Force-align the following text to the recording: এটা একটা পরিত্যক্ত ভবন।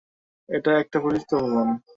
এটা 0.49 0.71
একটা 0.79 0.97
পরিত্যক্ত 0.99 1.31
ভবন। 1.43 1.67